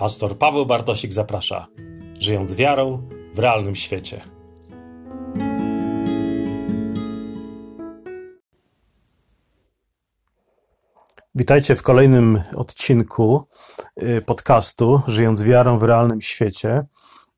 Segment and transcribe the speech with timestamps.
[0.00, 1.66] Pastor Paweł Bartosik zaprasza,
[2.18, 4.20] żyjąc wiarą w realnym świecie.
[11.34, 13.48] Witajcie w kolejnym odcinku
[14.02, 16.86] y, podcastu Żyjąc wiarą w realnym świecie.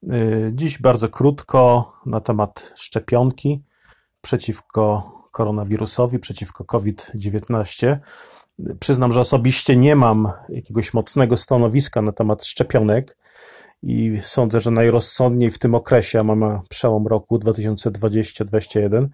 [0.07, 3.65] Y, dziś bardzo krótko na temat szczepionki
[4.21, 7.99] przeciwko koronawirusowi, przeciwko COVID-19.
[8.81, 13.17] Przyznam, że osobiście nie mam jakiegoś mocnego stanowiska na temat szczepionek
[13.83, 19.07] i sądzę, że najrozsądniej w tym okresie, a mamy przełom roku 2020-2021,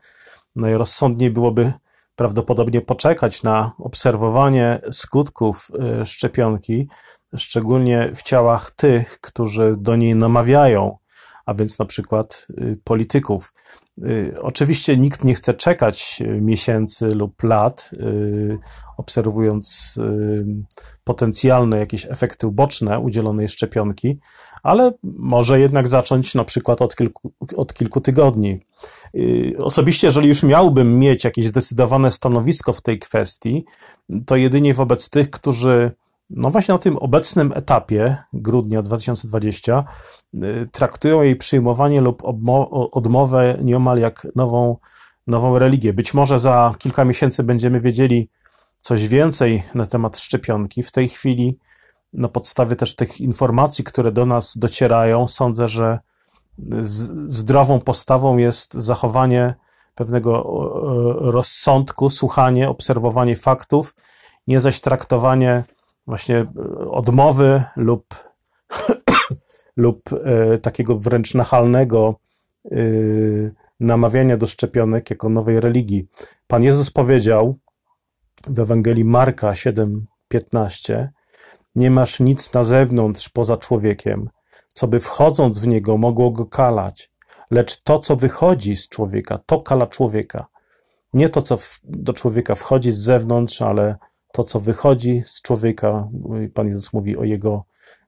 [0.57, 1.73] najrozsądniej byłoby
[2.17, 5.70] prawdopodobnie poczekać na obserwowanie skutków
[6.03, 6.89] y, szczepionki,
[7.37, 10.98] szczególnie w ciałach tych, którzy do niej namawiają,
[11.47, 13.53] a więc na przykład y, polityków.
[14.05, 18.59] Y, oczywiście nikt nie chce czekać y, miesięcy lub lat, y,
[18.97, 19.98] obserwując
[21.05, 24.19] potencjalne jakieś efekty uboczne udzielonej szczepionki,
[24.62, 28.61] ale może jednak zacząć na przykład od kilku, od kilku tygodni.
[29.58, 33.64] Osobiście, jeżeli już miałbym mieć jakieś zdecydowane stanowisko w tej kwestii,
[34.27, 35.92] to jedynie wobec tych, którzy
[36.31, 39.84] no właśnie na tym obecnym etapie grudnia 2020
[40.35, 42.23] y, traktują jej przyjmowanie lub
[42.93, 44.77] odmowę nieomal jak nową,
[45.27, 45.93] nową religię.
[45.93, 48.31] Być może za kilka miesięcy będziemy wiedzieli
[48.81, 50.83] coś więcej na temat szczepionki.
[50.83, 51.59] W tej chwili,
[52.12, 55.98] na podstawie też tych informacji, które do nas docierają, sądzę, że
[57.25, 59.55] zdrową postawą jest zachowanie
[59.95, 60.42] pewnego
[61.20, 63.95] rozsądku, słuchanie, obserwowanie faktów,
[64.47, 65.65] nie zaś traktowanie
[66.09, 68.05] właśnie e, odmowy lub,
[69.77, 72.20] lub e, takiego wręcz nachalnego
[72.64, 72.77] e,
[73.81, 76.09] namawiania do szczepionek jako nowej religii.
[76.47, 77.59] Pan Jezus powiedział
[78.47, 81.09] w Ewangelii Marka 7:15:
[81.75, 84.31] Nie masz nic na zewnątrz poza człowiekiem,
[84.69, 87.13] co by wchodząc w niego mogło go kalać,
[87.51, 90.46] lecz to, co wychodzi z człowieka, to kala człowieka.
[91.13, 93.96] Nie to, co w, do człowieka wchodzi z zewnątrz, ale
[94.39, 96.09] to, co wychodzi z człowieka.
[96.55, 97.65] Pan Jezus mówi o Jego,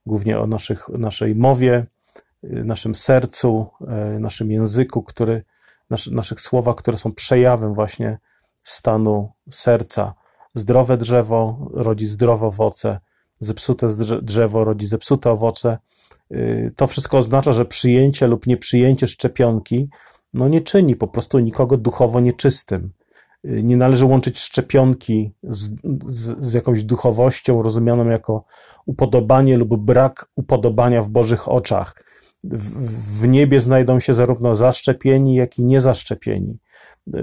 [0.06, 1.86] głównie o naszych, naszej mowie,
[2.42, 5.44] naszym sercu, e, naszym języku, który,
[5.90, 8.18] nasz, naszych słowach, które są przejawem właśnie
[8.62, 10.14] stanu serca.
[10.54, 13.00] Zdrowe drzewo rodzi zdrowe owoce,
[13.40, 13.88] zepsute
[14.22, 15.78] drzewo rodzi zepsute owoce.
[16.30, 19.88] E, to wszystko oznacza, że przyjęcie lub nieprzyjęcie szczepionki
[20.34, 22.92] no nie czyni po prostu nikogo duchowo nieczystym
[23.44, 25.70] nie należy łączyć szczepionki z,
[26.04, 28.44] z, z, jakąś duchowością rozumianą jako
[28.86, 32.04] upodobanie lub brak upodobania w Bożych oczach.
[32.44, 36.58] W, w niebie znajdą się zarówno zaszczepieni, jak i niezaszczepieni,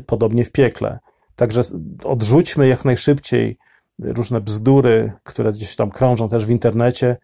[0.05, 0.99] podobnie w piekle.
[1.35, 1.61] Także
[2.03, 3.57] odrzućmy jak najszybciej
[3.99, 7.17] różne bzdury, które gdzieś tam krążą też w internecie,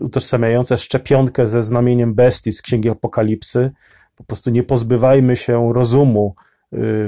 [0.00, 3.70] utożsamiające szczepionkę ze znamieniem bestii z Księgi Apokalipsy.
[4.16, 6.34] Po prostu nie pozbywajmy się rozumu,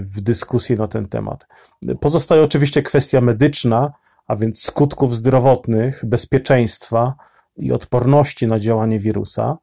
[0.00, 1.46] w dyskusji na ten temat.
[2.00, 3.92] Pozostaje oczywiście kwestia medyczna,
[4.26, 7.14] a więc skutków zdrowotnych, bezpieczeństwa
[7.56, 9.58] i odporności na działanie wirusa.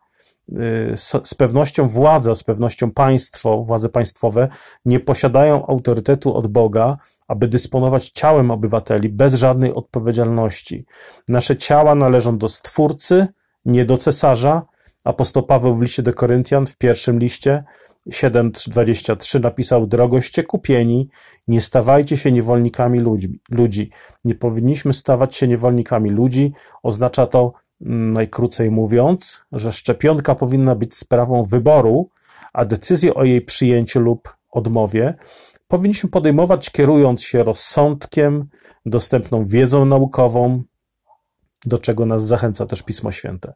[1.24, 4.48] Z pewnością władza, z pewnością państwo, władze państwowe
[4.86, 6.98] nie posiadają autorytetu od Boga,
[7.28, 10.86] aby dysponować ciałem obywateli bez żadnej odpowiedzialności.
[11.30, 13.28] Nasze ciała należą do Stwórcy,
[13.66, 14.62] nie do cesarza.
[15.06, 17.64] Apostoł Paweł w liście do Koryntian, w pierwszym liście,
[18.10, 21.10] 7:23 napisał: Drogoście kupieni,
[21.48, 23.92] nie stawajcie się niewolnikami ludzi, ludzi.
[24.26, 26.54] Nie powinniśmy stawać się niewolnikami ludzi.
[26.84, 32.10] Oznacza to, mm, najkrócej mówiąc, że szczepionka powinna być sprawą wyboru,
[32.54, 35.18] a decyzję o jej przyjęciu lub odmowie
[35.68, 38.50] powinniśmy podejmować kierując się rozsądkiem,
[38.86, 40.64] dostępną wiedzą naukową,
[41.66, 43.54] do czego nas zachęca też Pismo Święte.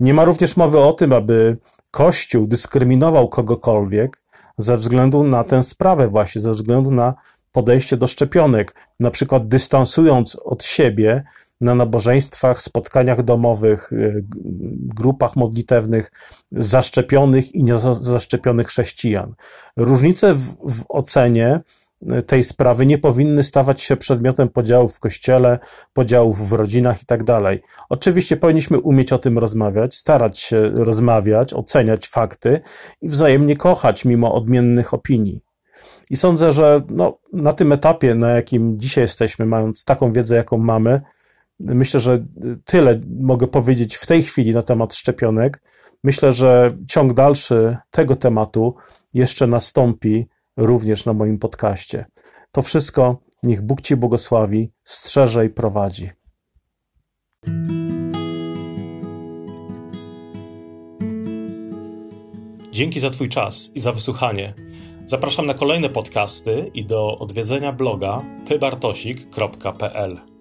[0.00, 1.56] Nie ma również mowy o tym, aby
[1.90, 4.22] Kościół dyskryminował kogokolwiek
[4.58, 7.14] ze względu na tę sprawę, właśnie ze względu na
[7.52, 11.24] podejście do szczepionek, na przykład dystansując od siebie
[11.60, 14.24] na nabożeństwach, spotkaniach domowych, y,
[14.94, 16.12] grupach modlitewnych
[16.52, 19.34] zaszczepionych i niezaszczepionych chrześcijan.
[19.76, 21.60] Różnice w, w ocenie
[22.26, 25.58] tej sprawy nie powinny stawać się przedmiotem podziałów w kościele,
[25.92, 27.20] podziałów w rodzinach i tak.
[27.88, 32.60] Oczywiście powinniśmy umieć o tym rozmawiać, starać się rozmawiać, oceniać fakty
[33.02, 35.40] i wzajemnie kochać mimo odmiennych opinii.
[36.10, 40.58] I sądzę, że no, na tym etapie, na jakim dzisiaj jesteśmy, mając taką wiedzę, jaką
[40.58, 41.00] mamy,
[41.60, 42.24] myślę, że
[42.64, 45.62] tyle mogę powiedzieć w tej chwili na temat szczepionek.
[46.04, 48.74] Myślę, że ciąg dalszy tego tematu
[49.14, 50.28] jeszcze nastąpi
[50.58, 52.04] również na moim podcaście.
[52.52, 56.10] To wszystko, niech Bóg Ci błogosławi, strzeże i prowadzi.
[62.70, 64.54] Dzięki za Twój czas i za wysłuchanie.
[65.04, 70.37] Zapraszam na kolejne podcasty i do odwiedzenia bloga pybartosik.pl.